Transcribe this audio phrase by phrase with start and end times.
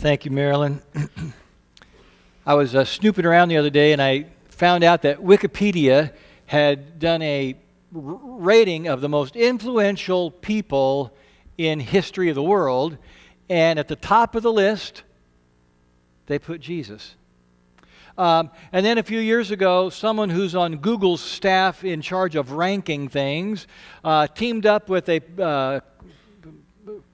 [0.00, 0.80] Thank you, Marilyn.
[2.46, 6.14] I was uh, snooping around the other day and I found out that Wikipedia
[6.46, 7.54] had done a
[7.94, 11.14] r- rating of the most influential people
[11.58, 12.96] in history of the world,
[13.50, 15.02] and at the top of the list,
[16.28, 17.14] they put Jesus.
[18.16, 22.52] Um, and then a few years ago, someone who's on Google's staff in charge of
[22.52, 23.66] ranking things
[24.02, 25.80] uh, teamed up with a uh,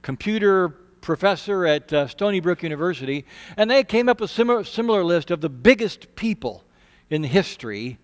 [0.03, 3.25] computer professor at uh, Stony Brook University,
[3.57, 6.64] and they came up with a similar, similar list of the biggest people
[7.11, 7.99] in history.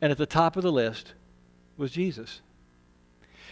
[0.00, 1.14] And at the top of the list
[1.76, 2.40] was Jesus.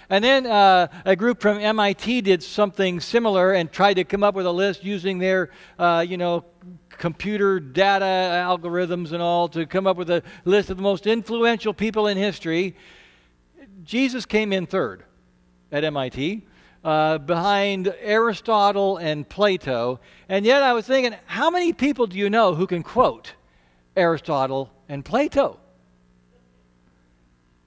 [0.09, 4.37] And then uh, a group from MIT did something similar and tried to come up
[4.37, 6.45] with a list using their, uh, you know,
[6.91, 11.75] computer data algorithms and all to come up with a list of the most influential
[11.75, 12.77] people in history.
[13.85, 15.05] Jesus came in third
[15.73, 16.47] at MIT,
[16.87, 19.99] uh, behind Aristotle and Plato.
[20.29, 23.33] And yet I was thinking, how many people do you know who can quote
[23.97, 25.59] Aristotle and Plato?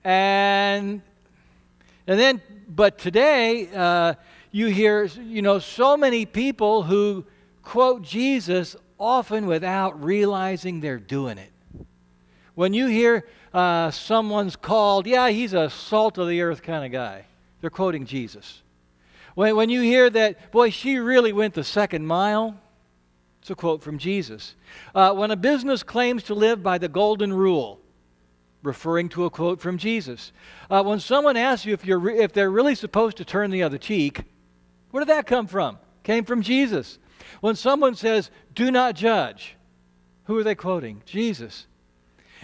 [0.05, 1.02] And
[2.07, 4.13] and then, but today, uh,
[4.52, 7.25] you hear, you know, so many people who
[7.61, 11.51] quote Jesus often without realizing they're doing it.
[12.55, 16.91] When you hear uh, someone's called, yeah, he's a salt of the earth kind of
[16.91, 17.25] guy,
[17.59, 18.63] they're quoting Jesus.
[19.35, 22.59] When, when you hear that, boy, she really went the second mile,
[23.41, 24.55] it's a quote from Jesus.
[24.94, 27.80] Uh, when a business claims to live by the golden rule,
[28.63, 30.31] referring to a quote from Jesus.
[30.69, 33.63] Uh, when someone asks you if, you're re- if they're really supposed to turn the
[33.63, 34.23] other cheek,
[34.91, 35.77] where did that come from?
[36.03, 37.00] Came from Jesus.
[37.41, 39.55] When someone says, do not judge,
[40.25, 41.02] who are they quoting?
[41.05, 41.67] Jesus.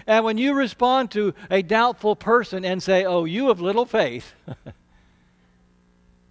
[0.07, 4.33] And when you respond to a doubtful person and say, oh, you have little faith,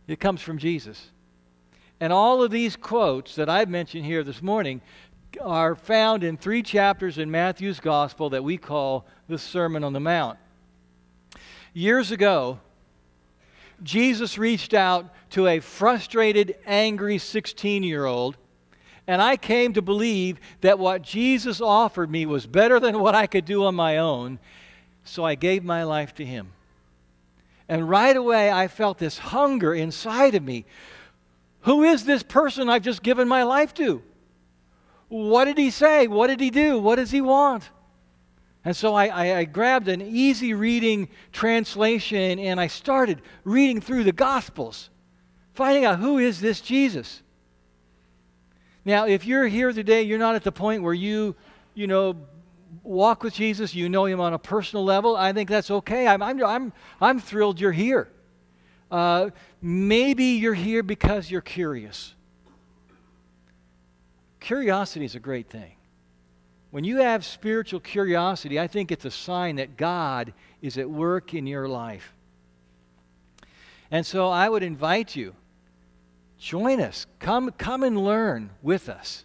[0.06, 1.10] it comes from Jesus.
[2.00, 4.80] And all of these quotes that I've mentioned here this morning
[5.40, 10.00] are found in three chapters in Matthew's Gospel that we call the Sermon on the
[10.00, 10.38] Mount.
[11.72, 12.60] Years ago,
[13.82, 18.36] Jesus reached out to a frustrated, angry 16 year old,
[19.06, 23.26] and I came to believe that what Jesus offered me was better than what I
[23.26, 24.38] could do on my own,
[25.04, 26.53] so I gave my life to him.
[27.68, 30.66] And right away, I felt this hunger inside of me.
[31.62, 34.02] Who is this person I've just given my life to?
[35.08, 36.06] What did he say?
[36.06, 36.78] What did he do?
[36.78, 37.70] What does he want?
[38.64, 44.04] And so I, I, I, grabbed an easy reading translation and I started reading through
[44.04, 44.88] the Gospels,
[45.52, 47.22] finding out who is this Jesus.
[48.86, 51.36] Now, if you're here today, you're not at the point where you,
[51.74, 52.16] you know,
[52.82, 56.06] walk with Jesus, you know him on a personal level, I think that's okay.
[56.06, 58.08] I'm, I'm, I'm, I'm thrilled you're here.
[58.90, 59.30] Uh,
[59.60, 62.14] maybe you're here because you're curious.
[64.40, 65.72] Curiosity is a great thing.
[66.70, 71.32] When you have spiritual curiosity, I think it's a sign that God is at work
[71.32, 72.12] in your life.
[73.90, 75.34] And so I would invite you,
[76.36, 77.06] join us.
[77.20, 79.24] Come, come and learn with us.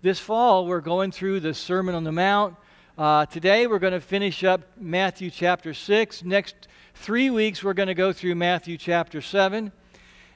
[0.00, 2.54] This fall, we're going through the Sermon on the Mount.
[2.96, 6.22] Uh, today, we're going to finish up Matthew chapter 6.
[6.22, 9.72] Next three weeks, we're going to go through Matthew chapter 7.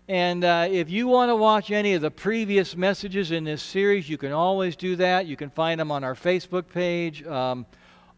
[0.08, 4.08] And uh, if you want to watch any of the previous messages in this series,
[4.08, 5.26] you can always do that.
[5.26, 7.64] You can find them on our Facebook page, um,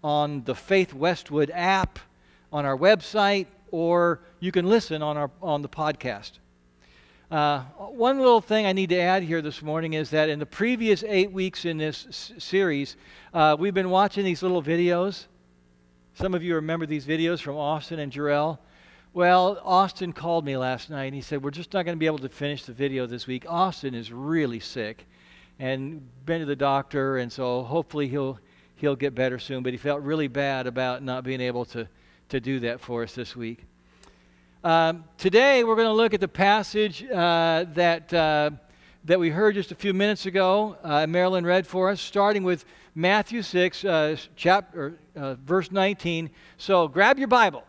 [0.03, 1.99] on the Faith Westwood app,
[2.55, 6.39] on our website, or you can listen on, our, on the podcast.
[7.35, 10.47] Uh, one little thing I need to add here this morning is that in the
[10.47, 12.97] previous eight weeks in this s- series,
[13.33, 15.27] uh, we've been watching these little videos.
[16.15, 18.59] Some of you remember these videos from Austin and Jarrell.
[19.15, 22.07] Well, Austin called me last night and he said, We're just not going to be
[22.07, 23.47] able to finish the video this week.
[23.49, 25.05] Austin is really sick
[25.59, 28.39] and been to the doctor, and so hopefully he'll,
[28.77, 29.65] he'll get better soon.
[29.65, 31.89] But he felt really bad about not being able to,
[32.29, 33.65] to do that for us this week.
[34.65, 38.51] Um, today, we're going to look at the passage uh, that, uh,
[39.05, 40.77] that we heard just a few minutes ago.
[40.83, 46.31] Uh, Marilyn read for us, starting with Matthew 6, uh, chapter, uh, verse 19.
[46.57, 47.63] So grab your Bible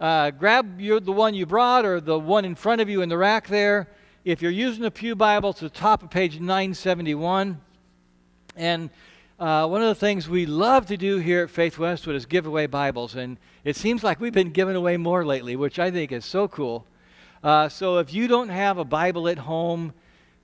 [0.00, 3.08] uh, grab your, the one you brought or the one in front of you in
[3.08, 3.88] the rack there.
[4.24, 7.60] If you're using a Pew Bible, it's the top of page 971.
[8.56, 8.90] And
[9.38, 12.46] uh, one of the things we love to do here at Faith Westwood is give
[12.46, 13.14] away Bibles.
[13.14, 16.48] And it seems like we've been giving away more lately, which I think is so
[16.48, 16.86] cool.
[17.42, 19.92] Uh, so if you don't have a Bible at home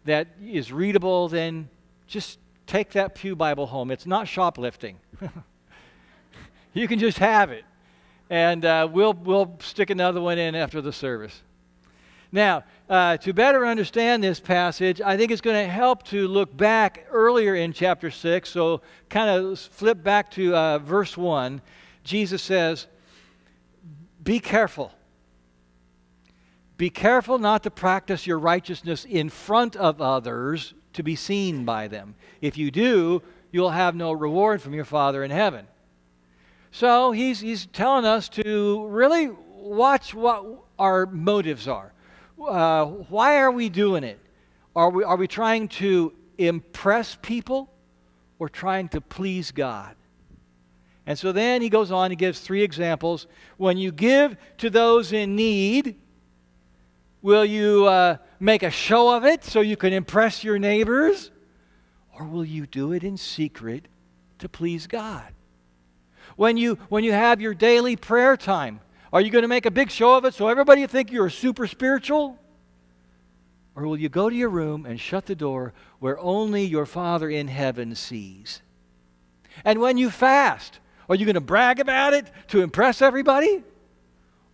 [0.05, 1.69] that is readable, then
[2.07, 3.91] just take that Pew Bible home.
[3.91, 4.99] It's not shoplifting.
[6.73, 7.65] you can just have it
[8.31, 11.43] and uh, we'll, we'll stick another one in after the service.
[12.35, 16.55] Now, uh, to better understand this passage, I think it's going to help to look
[16.55, 18.51] back earlier in chapter 6.
[18.51, 21.63] So, kind of flip back to uh, verse 1.
[22.03, 22.89] Jesus says,
[24.25, 24.91] Be careful.
[26.77, 31.87] Be careful not to practice your righteousness in front of others to be seen by
[31.87, 32.17] them.
[32.41, 33.23] If you do,
[33.53, 35.69] you'll have no reward from your Father in heaven.
[36.73, 40.45] So he's, he's telling us to really watch what
[40.81, 41.93] our motives are.
[42.49, 44.19] Uh, why are we doing it?
[44.77, 47.71] Are we, are we trying to impress people
[48.39, 49.95] or trying to please God?
[51.07, 53.27] And so then he goes on, he gives three examples.
[53.57, 55.97] When you give to those in need,
[57.21, 61.31] will you uh, make a show of it so you can impress your neighbors?
[62.19, 63.87] Or will you do it in secret
[64.39, 65.33] to please God?
[66.37, 68.81] When you, when you have your daily prayer time,
[69.15, 71.69] are you going to make a big show of it so everybody think you're super
[71.69, 72.37] spiritual?
[73.77, 77.31] Or will you go to your room and shut the door where only your Father
[77.31, 78.61] in heaven sees?
[79.65, 83.63] And when you fast, are you going to brag about it to impress everybody?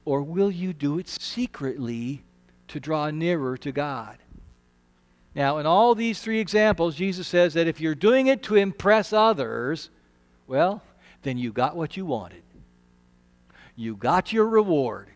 [0.05, 2.23] Or will you do it secretly
[2.69, 4.19] to draw nearer to God?
[5.35, 9.15] Now, in all these three examples, Jesus says that if you're doing it to impress
[9.15, 9.89] others,
[10.47, 10.83] well,
[11.23, 12.43] then you got what you wanted
[13.81, 15.09] you got your reward.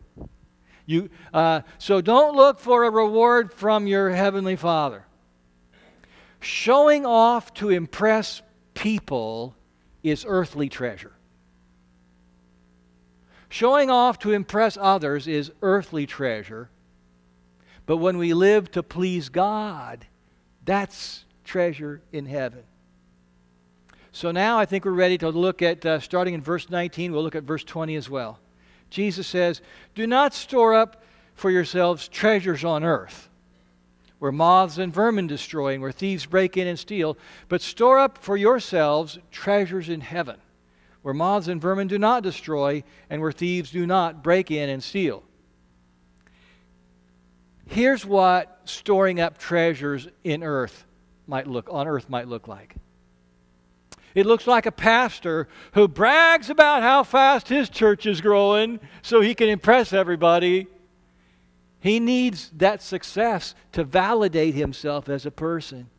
[0.87, 5.05] You, uh, so don't look for a reward from your Heavenly Father.
[6.41, 8.41] Showing off to impress
[8.73, 9.55] people
[10.03, 11.13] is earthly treasure.
[13.51, 16.71] Showing off to impress others is earthly treasure.
[17.85, 20.07] But when we live to please God,
[20.65, 22.63] that's treasure in heaven.
[24.11, 27.23] So now I think we're ready to look at, uh, starting in verse 19, we'll
[27.23, 28.39] look at verse 20 as well.
[28.95, 29.61] Jesus says,
[29.97, 31.03] Do not store up
[31.35, 33.29] for yourselves treasures on earth,
[34.21, 37.19] where moths and vermin destroy, and where thieves break in and steal,
[37.49, 40.37] but store up for yourselves treasures in heaven,
[41.03, 44.83] where moths and vermin do not destroy, and where thieves do not break in and
[44.83, 45.25] steal.
[47.67, 50.85] Here's what storing up treasures in earth
[51.27, 52.77] might look on earth might look like.
[54.15, 59.21] It looks like a pastor who brags about how fast his church is growing so
[59.21, 60.69] he can impress everybody.
[61.81, 65.91] He needs that success to validate himself as a person.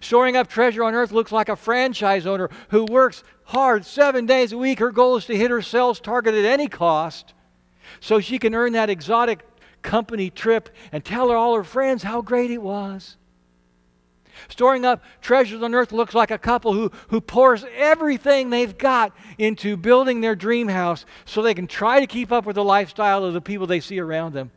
[0.00, 4.52] Storing up treasure on earth looks like a franchise owner who works hard seven days
[4.52, 4.78] a week.
[4.78, 7.34] Her goal is to hit her sales target at any cost
[8.00, 9.40] so she can earn that exotic
[9.80, 13.16] company trip and tell her, all her friends how great it was.
[14.48, 19.14] Storing up treasures on earth looks like a couple who, who pours everything they've got
[19.38, 23.24] into building their dream house so they can try to keep up with the lifestyle
[23.24, 24.50] of the people they see around them.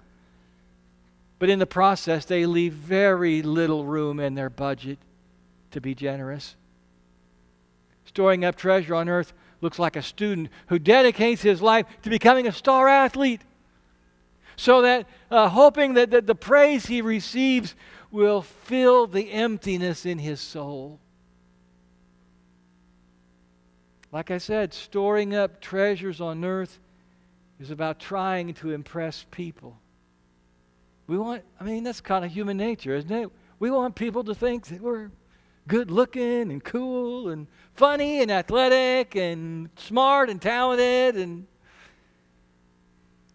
[1.39, 4.99] But in the process, they leave very little room in their budget
[5.71, 6.55] to be generous.
[8.05, 12.47] Storing up treasure on earth looks like a student who dedicates his life to becoming
[12.47, 13.41] a star athlete
[14.55, 17.75] so that uh, hoping that, that the praise he receives
[18.15, 21.01] will fill the emptiness in his soul.
[24.09, 26.79] Like I said, storing up treasures on earth
[27.59, 29.77] is about trying to impress people.
[31.07, 33.29] We want, I mean, that's kind of human nature, isn't it?
[33.59, 35.11] We want people to think that we're
[35.67, 41.17] good looking and cool and funny and athletic and smart and talented.
[41.17, 41.47] And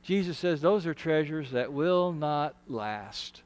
[0.02, 3.43] Jesus says those are treasures that will not last.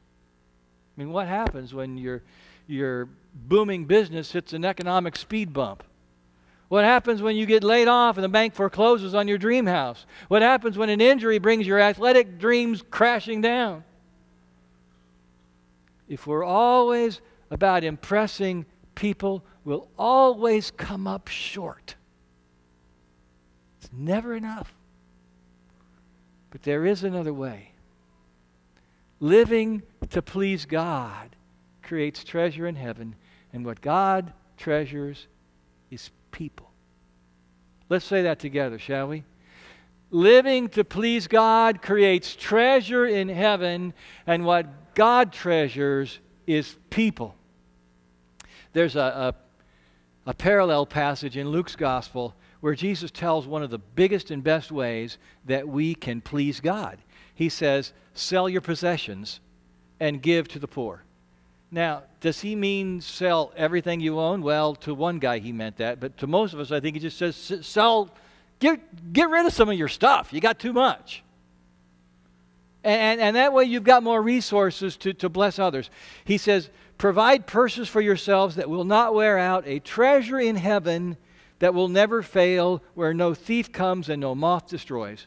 [0.97, 2.23] I mean, what happens when your,
[2.67, 5.83] your booming business hits an economic speed bump?
[6.69, 10.07] What happens when you get laid off and the bank forecloses on your dream house?
[10.29, 13.85] What happens when an injury brings your athletic dreams crashing down?
[16.09, 17.21] If we're always
[17.51, 21.97] about impressing people, we'll always come up short.
[23.81, 24.75] It's never enough.
[26.51, 27.74] But there is another way.
[29.25, 31.35] Living to please God
[31.83, 33.17] creates treasure in heaven,
[33.55, 35.29] and what God treasures
[35.91, 36.71] is people.
[37.89, 39.25] Let's say that together, shall we?
[40.11, 43.95] Living to please God creates treasure in heaven,
[44.27, 47.35] and what God treasures is people.
[48.75, 49.35] There's a,
[50.27, 54.45] a, a parallel passage in Luke's gospel where Jesus tells one of the biggest and
[54.45, 55.17] best ways
[55.47, 56.99] that we can please God.
[57.35, 59.41] He says, Sell your possessions
[59.99, 61.03] and give to the poor.
[61.71, 64.43] Now, does he mean sell everything you own?
[64.43, 67.01] Well, to one guy he meant that, but to most of us, I think he
[67.01, 68.11] just says sell,
[68.61, 70.33] get, get rid of some of your stuff.
[70.33, 71.25] You got too much.
[72.85, 75.91] And, and that way you've got more resources to, to bless others.
[76.25, 81.17] He says, Provide purses for yourselves that will not wear out, a treasure in heaven
[81.59, 85.27] that will never fail, where no thief comes and no moth destroys.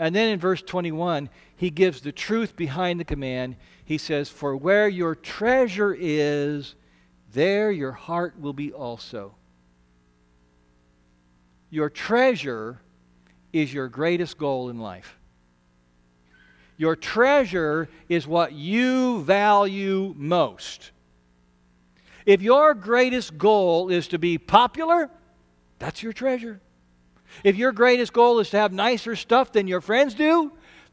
[0.00, 3.56] And then in verse 21, he gives the truth behind the command.
[3.84, 6.74] He says, For where your treasure is,
[7.34, 9.34] there your heart will be also.
[11.68, 12.80] Your treasure
[13.52, 15.18] is your greatest goal in life.
[16.78, 20.92] Your treasure is what you value most.
[22.24, 25.10] If your greatest goal is to be popular,
[25.78, 26.62] that's your treasure.
[27.44, 30.52] If your greatest goal is to have nicer stuff than your friends do,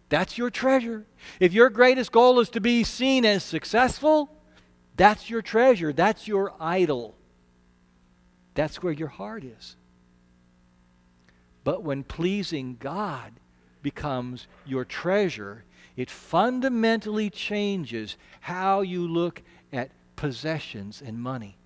[0.10, 1.06] that's your treasure.
[1.40, 4.30] If your greatest goal is to be seen as successful,
[4.96, 5.94] that's your treasure.
[5.94, 7.16] That's your idol.
[8.54, 9.76] That's where your heart is.
[11.64, 13.34] But when pleasing God
[13.82, 15.66] becomes your treasure,
[15.96, 19.42] it fundamentally changes how you look
[19.74, 21.58] at possessions and money.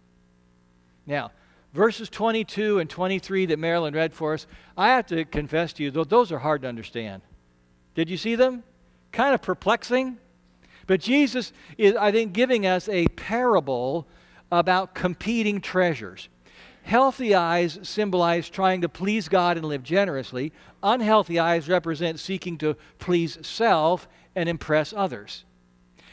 [1.05, 1.31] Now,
[1.73, 4.47] verses 22 and 23 that Marilyn read for us,
[4.77, 7.21] I have to confess to you, those are hard to understand.
[7.95, 8.63] Did you see them?
[9.11, 10.17] Kind of perplexing.
[10.87, 14.07] But Jesus is, I think, giving us a parable
[14.51, 16.27] about competing treasures.
[16.83, 20.51] Healthy eyes symbolize trying to please God and live generously.
[20.81, 25.45] Unhealthy eyes represent seeking to please self and impress others.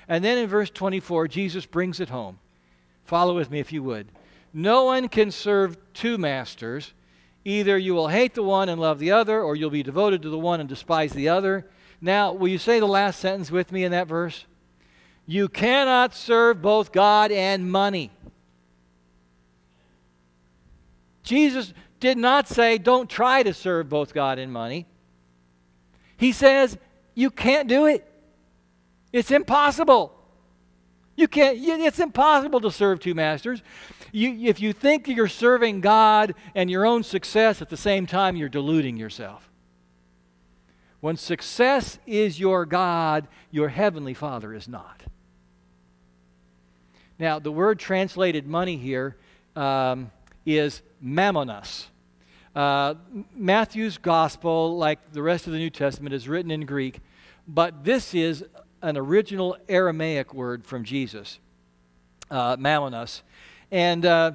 [0.08, 2.38] And then in verse 24, Jesus brings it home.
[3.04, 4.08] Follow with me if you would.
[4.58, 6.92] No one can serve two masters.
[7.44, 10.30] Either you will hate the one and love the other, or you'll be devoted to
[10.30, 11.64] the one and despise the other.
[12.00, 14.46] Now, will you say the last sentence with me in that verse?
[15.26, 18.10] You cannot serve both God and money.
[21.22, 24.86] Jesus did not say, don't try to serve both God and money.
[26.16, 26.76] He says,
[27.14, 28.04] you can't do it.
[29.12, 30.12] It's impossible.
[31.14, 33.62] You can't, it's impossible to serve two masters.
[34.12, 38.36] You, if you think you're serving God and your own success at the same time,
[38.36, 39.48] you're deluding yourself.
[41.00, 45.02] When success is your God, your heavenly Father is not.
[47.18, 49.16] Now, the word translated money here
[49.56, 50.10] um,
[50.46, 51.86] is mammonos.
[52.54, 52.94] Uh,
[53.34, 57.00] Matthew's gospel, like the rest of the New Testament, is written in Greek,
[57.46, 58.44] but this is
[58.82, 61.38] an original Aramaic word from Jesus,
[62.30, 63.22] uh, mammonos.
[63.70, 64.32] And uh,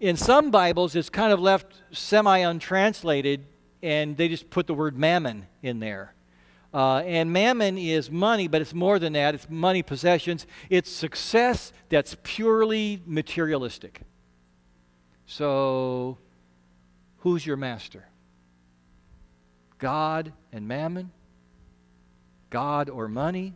[0.00, 3.46] in some Bibles, it's kind of left semi untranslated,
[3.82, 6.14] and they just put the word mammon in there.
[6.74, 9.34] Uh, and mammon is money, but it's more than that.
[9.34, 10.46] It's money, possessions.
[10.68, 14.02] It's success that's purely materialistic.
[15.24, 16.18] So,
[17.18, 18.04] who's your master?
[19.78, 21.12] God and mammon?
[22.50, 23.54] God or money?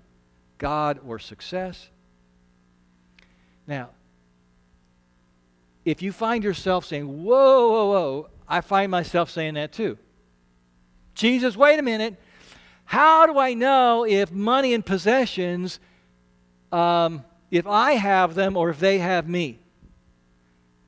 [0.57, 1.91] God or success?
[3.67, 3.91] Now,
[5.85, 9.99] if you find yourself saying, whoa, whoa, whoa, I find myself saying that too.
[11.15, 12.21] Jesus, wait a minute.
[12.85, 15.79] How do I know if money and possessions,
[16.73, 19.61] um, if I have them or if they have me?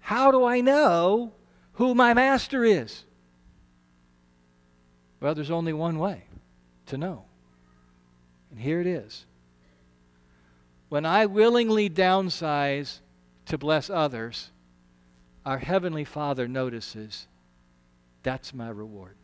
[0.00, 1.32] How do I know
[1.74, 3.04] who my master is?
[5.20, 6.24] Well, there's only one way
[6.86, 7.24] to know.
[8.50, 9.24] And here it is.
[10.88, 12.98] When I willingly downsize
[13.46, 14.50] to bless others,
[15.44, 17.26] our Heavenly Father notices
[18.22, 19.16] that's my reward.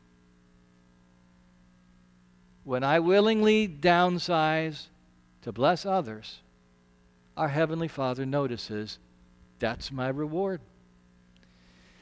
[2.65, 4.87] When I willingly downsize
[5.43, 6.41] to bless others,
[7.37, 8.99] our Heavenly Father notices
[9.59, 10.61] that's my reward.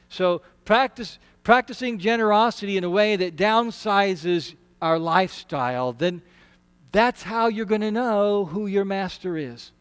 [0.09, 6.21] So practice practicing generosity in a way that downsizes our lifestyle, then
[6.91, 9.71] that's how you're going to know who your master is.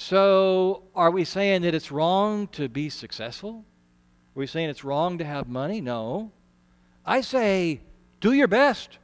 [0.00, 3.64] So, are we saying that it's wrong to be successful?
[4.36, 5.80] Are we saying it's wrong to have money?
[5.80, 6.30] No.
[7.04, 7.80] I say,
[8.20, 8.98] do your best.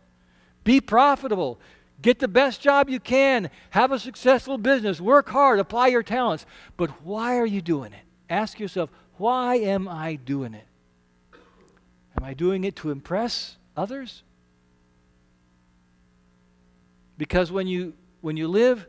[0.62, 1.58] Be profitable.
[2.00, 3.50] Get the best job you can.
[3.70, 5.00] Have a successful business.
[5.00, 5.58] Work hard.
[5.58, 6.46] Apply your talents.
[6.76, 8.04] But why are you doing it?
[8.30, 10.66] Ask yourself, why am I doing it?
[12.16, 14.22] Am I doing it to impress others?
[17.18, 18.86] Because when you, when you live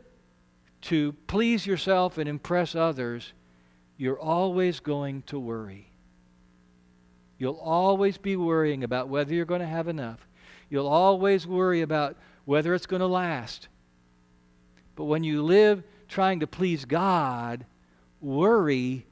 [0.86, 3.32] to please yourself and impress others,
[3.96, 5.90] you're always going to worry.
[7.38, 10.26] You'll always be worrying about whether you're going to have enough.
[10.70, 13.68] You'll always worry about whether it's going to last.
[14.94, 17.66] But when you live trying to please God,
[18.20, 19.06] worry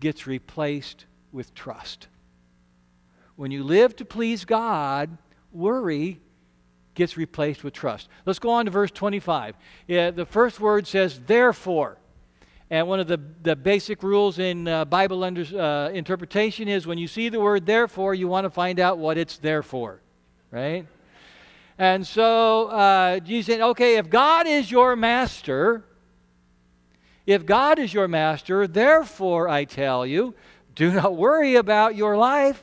[0.00, 2.08] gets replaced with trust.
[3.36, 5.16] When you live to please God,
[5.52, 6.20] worry
[7.00, 8.10] gets replaced with trust.
[8.26, 9.56] Let's go on to verse 25.
[9.88, 11.96] Yeah, the first word says, therefore.
[12.68, 16.98] And one of the, the basic rules in uh, Bible under, uh, interpretation is when
[16.98, 20.02] you see the word therefore, you want to find out what it's there for,
[20.50, 20.86] right?
[21.78, 25.82] And so uh, Jesus said, okay, if God is your master,
[27.24, 30.34] if God is your master, therefore I tell you,
[30.74, 32.62] do not worry about your life,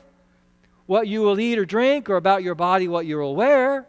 [0.86, 3.88] what you will eat or drink, or about your body, what you will wear.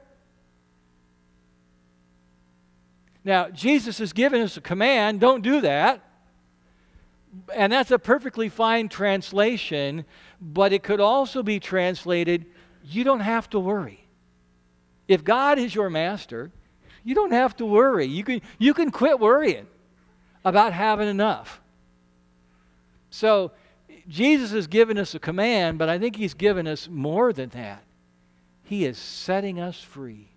[3.24, 6.04] Now, Jesus has given us a command don't do that.
[7.54, 10.06] And that's a perfectly fine translation,
[10.42, 12.46] but it could also be translated
[12.84, 14.04] you don't have to worry.
[15.08, 16.52] If God is your master,
[17.04, 18.06] you don't have to worry.
[18.06, 19.68] You can, you can quit worrying
[20.44, 21.62] about having enough.
[23.10, 23.52] So,
[24.08, 27.84] Jesus has given us a command, but I think He's given us more than that.
[28.64, 30.30] He is setting us free.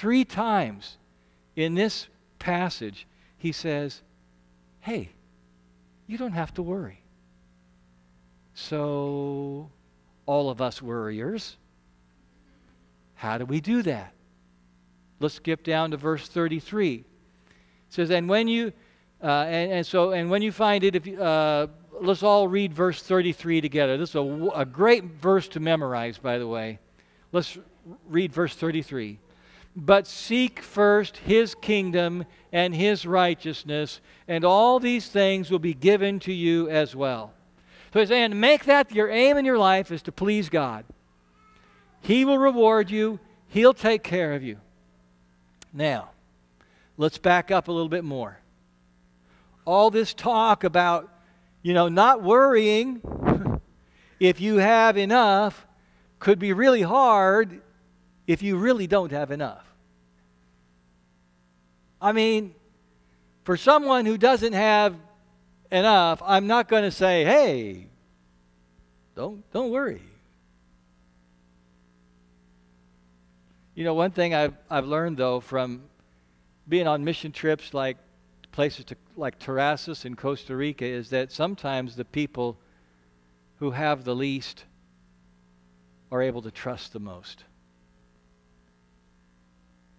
[0.00, 0.96] Three times
[1.56, 4.00] in this passage, he says,
[4.80, 5.10] Hey,
[6.06, 7.02] you don't have to worry.
[8.54, 9.68] So,
[10.24, 11.58] all of us worriers,
[13.16, 14.14] how do we do that?
[15.18, 16.94] Let's skip down to verse 33.
[16.94, 17.04] It
[17.90, 18.72] says, And when you,
[19.22, 21.66] uh, and, and, so, and when you find it, if you, uh,
[22.00, 23.98] let's all read verse 33 together.
[23.98, 26.78] This is a, a great verse to memorize, by the way.
[27.32, 27.58] Let's
[28.08, 29.18] read verse 33.
[29.76, 36.18] But seek first his kingdom and his righteousness, and all these things will be given
[36.20, 37.32] to you as well.
[37.92, 40.84] So he's saying, make that your aim in your life is to please God.
[42.00, 44.58] He will reward you, he'll take care of you.
[45.72, 46.10] Now,
[46.96, 48.38] let's back up a little bit more.
[49.64, 51.08] All this talk about,
[51.62, 53.00] you know, not worrying
[54.20, 55.66] if you have enough
[56.18, 57.60] could be really hard
[58.30, 59.66] if you really don't have enough.
[62.00, 62.54] I mean,
[63.42, 64.94] for someone who doesn't have
[65.72, 67.88] enough, I'm not going to say, "Hey,
[69.16, 70.02] don't don't worry."
[73.74, 75.82] You know, one thing I've I've learned though from
[76.68, 77.96] being on mission trips like
[78.52, 82.56] places to, like Terrasses in Costa Rica is that sometimes the people
[83.56, 84.66] who have the least
[86.12, 87.42] are able to trust the most.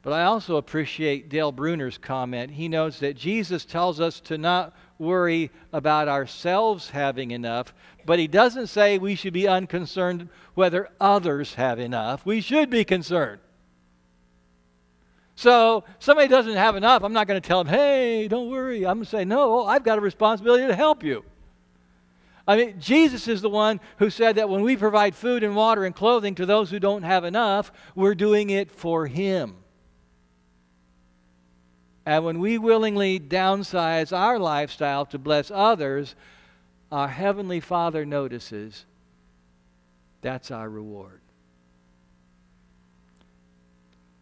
[0.03, 2.51] But I also appreciate Dale Bruner's comment.
[2.51, 7.73] He notes that Jesus tells us to not worry about ourselves having enough,
[8.05, 12.25] but he doesn't say we should be unconcerned whether others have enough.
[12.25, 13.41] We should be concerned.
[15.35, 18.85] So, somebody doesn't have enough, I'm not going to tell them, hey, don't worry.
[18.85, 21.23] I'm going to say, no, I've got a responsibility to help you.
[22.47, 25.85] I mean, Jesus is the one who said that when we provide food and water
[25.85, 29.60] and clothing to those who don't have enough, we're doing it for Him.
[32.05, 36.15] And when we willingly downsize our lifestyle to bless others,
[36.91, 38.85] our Heavenly Father notices
[40.21, 41.19] that's our reward.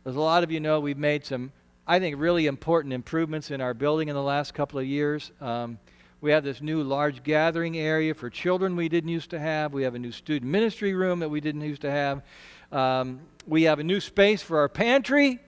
[0.06, 1.52] As a lot of you know, we've made some,
[1.86, 5.32] I think, really important improvements in our building in the last couple of years.
[5.42, 5.78] Um,
[6.22, 9.74] we have this new large gathering area for children we didn't used to have.
[9.74, 12.24] We have a new student ministry room that we didn't used to have.
[12.72, 15.40] Um, we have a new space for our pantry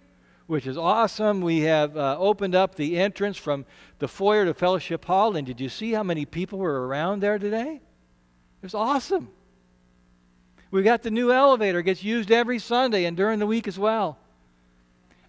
[0.51, 1.39] which is awesome.
[1.39, 3.65] We have uh, opened up the entrance from
[3.99, 7.39] the foyer to Fellowship Hall, and did you see how many people were around there
[7.39, 7.75] today?
[7.75, 9.29] It was awesome.
[10.69, 13.79] We've got the new elevator, it gets used every Sunday and during the week as
[13.79, 14.17] well.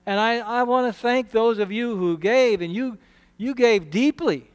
[0.06, 2.98] And I, I want to thank those of you who gave, and you,
[3.36, 4.50] you gave deeply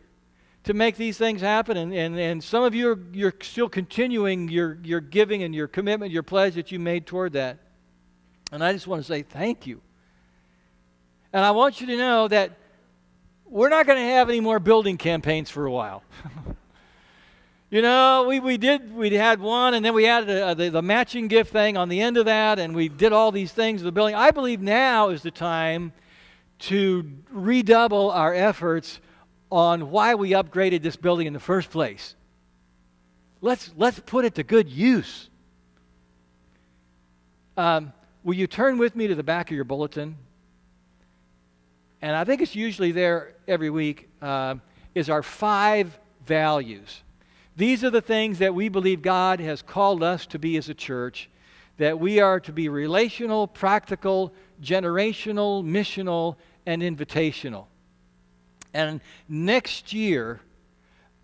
[0.65, 1.77] to make these things happen.
[1.77, 5.69] And, and, and some of you are you're still continuing your, your giving and your
[5.69, 7.58] commitment, your pledge that you made toward that.
[8.51, 9.80] And I just want to say thank you.
[11.34, 12.58] And I want you to know that
[13.46, 16.04] we're not going to have any more building campaigns for a while.
[17.70, 20.70] you know, we, we did, we had one, and then we added a, a, the,
[20.70, 23.82] the matching gift thing on the end of that, and we did all these things
[23.82, 24.16] to the building.
[24.16, 25.94] I believe now is the time
[26.60, 29.00] to redouble our efforts
[29.52, 32.16] on why we upgraded this building in the first place.
[33.42, 35.30] Let's, let's put it to good use.
[37.56, 40.18] Um, will you turn with me to the back of your bulletin?
[42.02, 44.56] And I think it's usually there every week, uh,
[44.94, 47.02] is our five values.
[47.56, 50.74] These are the things that we believe God has called us to be as a
[50.74, 51.30] church,
[51.78, 57.66] that we are to be relational, practical, generational, missional, and invitational.
[58.74, 60.42] And next year,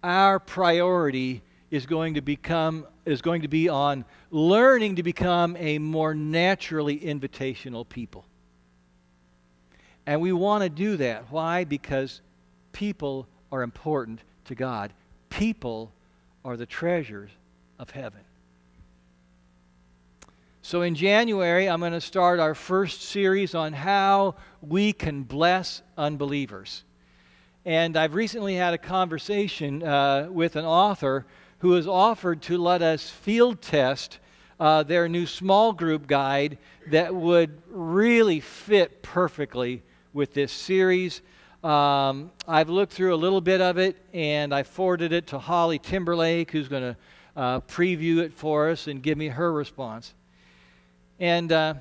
[0.02, 5.78] our priority is going to become is going to be on learning to become a
[5.78, 8.26] more naturally invitational people.
[10.06, 11.32] And we want to do that.
[11.32, 11.64] Why?
[11.64, 12.22] Because
[12.72, 14.92] people are important to God.
[15.30, 15.92] People
[16.44, 17.32] are the treasures
[17.80, 18.20] of heaven.
[20.62, 25.82] So in January, I'm going to start our first series on how we can bless
[25.98, 26.84] unbelievers.
[27.66, 31.26] And I've recently had a conversation uh, with an author
[31.60, 34.20] who has offered to let us field test
[34.60, 39.82] uh, their new small group guide that would really fit perfectly
[40.14, 41.22] with this series.
[41.64, 45.80] Um, I've looked through a little bit of it and I forwarded it to Holly
[45.80, 46.98] Timberlake, who's going to
[47.36, 50.14] uh, preview it for us and give me her response.
[51.20, 51.76] And, uh,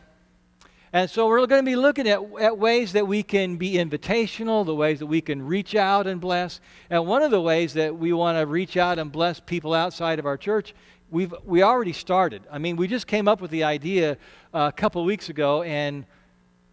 [0.93, 4.65] and so we're going to be looking at, at ways that we can be invitational,
[4.65, 6.61] the ways that we can reach out and bless.
[6.89, 10.19] And one of the ways that we want to reach out and bless people outside
[10.19, 10.75] of our church,
[11.11, 12.43] we've we already started.
[12.51, 14.17] I mean, we just came up with the idea
[14.55, 16.07] uh, a couple weeks ago, and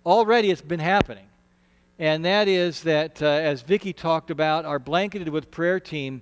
[0.05, 1.25] already it's been happening.
[1.99, 6.21] And that is that, uh, as Vicki talked about, our blanketed with prayer team,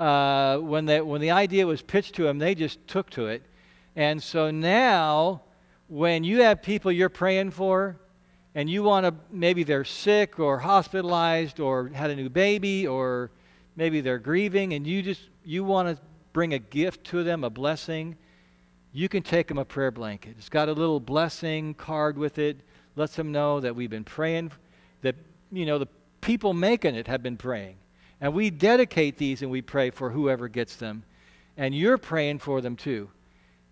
[0.00, 3.44] uh, when, they, when the idea was pitched to them, they just took to it.
[3.94, 5.42] And so now
[5.86, 7.96] when you have people you're praying for
[8.56, 13.30] and you want to, maybe they're sick or hospitalized or had a new baby or
[13.76, 17.50] maybe they're grieving and you just, you want to bring a gift to them, a
[17.50, 18.16] blessing,
[18.92, 20.34] you can take them a prayer blanket.
[20.36, 22.58] It's got a little blessing card with it,
[22.96, 24.50] lets them know that we've been praying,
[25.02, 25.14] that,
[25.50, 25.88] you know, the
[26.20, 27.76] people making it have been praying.
[28.20, 31.02] And we dedicate these and we pray for whoever gets them.
[31.56, 33.10] And you're praying for them too.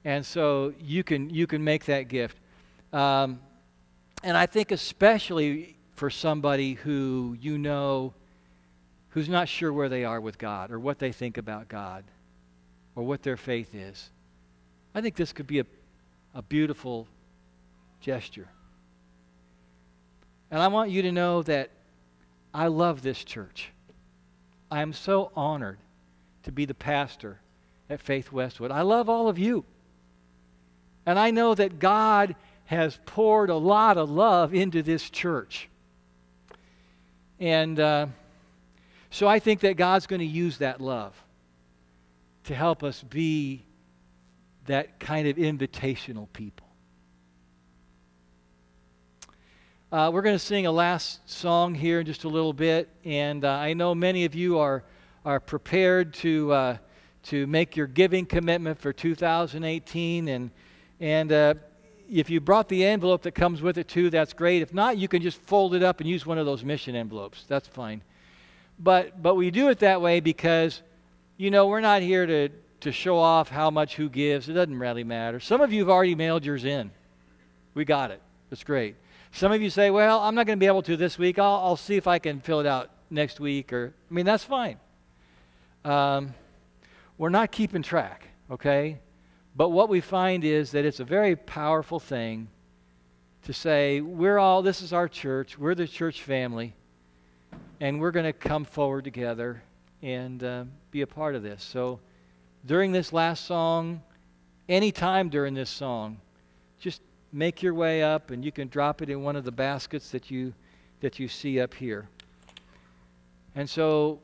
[0.05, 2.37] And so you can, you can make that gift.
[2.93, 3.41] Um,
[4.23, 8.15] and I think, especially for somebody who you know
[9.11, 12.05] who's not sure where they are with God or what they think about God
[12.95, 14.11] or what their faith is,
[14.95, 15.67] I think this could be a,
[16.35, 17.07] a beautiful
[18.01, 18.49] gesture.
[20.51, 21.71] And I want you to know that
[22.53, 23.71] I love this church.
[24.71, 25.79] I am so honored
[26.43, 27.41] to be the pastor
[27.89, 28.71] at Faith Westwood.
[28.71, 29.65] I love all of you.
[31.07, 32.35] And I know that God
[32.67, 35.69] has poured a lot of love into this church.
[37.41, 38.07] And uh,
[39.11, 41.15] so I think that God's going to use that love
[42.45, 43.65] to help us be
[44.67, 46.67] that kind of invitational people.
[49.93, 53.45] Uh, we're going to sing a last song here in just a little bit, and
[53.45, 54.85] uh, I know many of you are,
[55.25, 56.77] are prepared to, uh,
[57.25, 60.53] to make your giving commitment for 2018, and
[61.01, 61.55] and uh,
[62.09, 64.63] if you brought the envelope that comes with it too, that's great.
[64.63, 67.45] If not, you can just fold it up and use one of those mission envelopes.
[67.49, 68.03] That's fine.
[68.79, 70.83] But, but we do it that way because,
[71.37, 72.49] you know, we're not here to,
[72.83, 74.49] to show off how much who gives.
[74.49, 75.41] It doesn't really matter.
[75.41, 76.93] Some of you have already mailed yours in.
[77.75, 78.23] We got it.
[78.51, 78.95] That's great.
[79.33, 81.39] Some of you say, well, I'm not going to be able to this week.
[81.39, 83.73] I'll, I'll see if I can fill it out next week.
[83.73, 84.79] Or, I mean, that's fine.
[85.85, 86.35] Um,
[87.17, 88.99] we're not keeping track, okay?
[89.57, 92.49] But what we find is that it's a very powerful thing
[93.45, 96.75] to say, we're all, this is our church, we're the church family,
[97.81, 99.63] and we're going to come forward together
[100.03, 101.63] and uh, be a part of this.
[101.63, 102.01] So
[102.67, 104.03] during this last song,
[104.69, 106.21] anytime during this song,
[106.79, 107.01] just
[107.33, 110.31] make your way up and you can drop it in one of the baskets that
[110.31, 110.53] you
[111.01, 112.09] that you see up here.
[113.55, 114.21] And so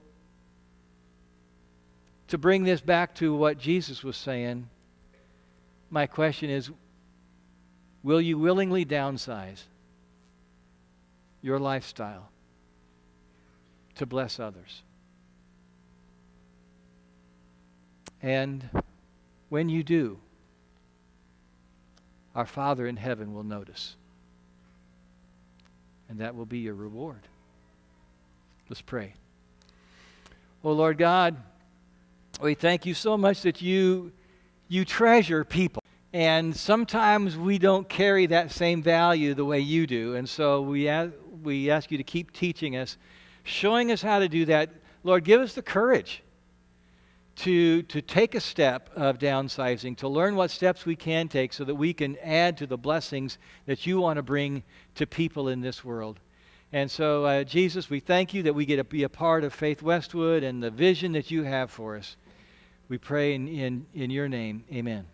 [2.28, 4.68] to bring this back to what Jesus was saying,
[5.90, 6.70] my question is
[8.02, 9.62] will you willingly downsize
[11.42, 12.28] your lifestyle
[13.94, 14.82] to bless others?
[18.22, 18.68] And
[19.48, 20.18] when you do,
[22.36, 23.96] our Father in heaven will notice.
[26.08, 27.22] And that will be your reward.
[28.68, 29.14] Let's pray.
[30.62, 31.36] Oh, Lord God,
[32.40, 34.12] we thank you so much that you
[34.68, 35.82] you treasure people.
[36.12, 40.16] And sometimes we don't carry that same value the way you do.
[40.16, 42.96] And so we, ask, we ask you to keep teaching us,
[43.44, 44.70] showing us how to do that.
[45.04, 46.22] Lord, give us the courage
[47.36, 51.64] to, to take a step of downsizing, to learn what steps we can take so
[51.64, 54.62] that we can add to the blessings that you want to bring
[54.94, 56.18] to people in this world.
[56.72, 59.52] And so, uh, Jesus, we thank you that we get to be a part of
[59.52, 62.16] Faith Westwood and the vision that you have for us.
[62.88, 64.64] We pray in, in, in your name.
[64.72, 65.06] Amen.